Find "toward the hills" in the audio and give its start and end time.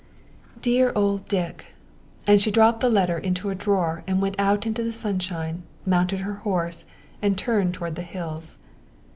7.75-8.57